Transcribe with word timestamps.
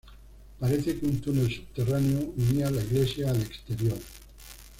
Parece 0.59 0.97
que 0.97 1.05
un 1.05 1.21
túnel 1.21 1.51
subterráneo 1.53 2.33
unía 2.35 2.71
la 2.71 2.81
iglesia 2.81 3.29
al 3.29 3.39
exterior. 3.39 3.99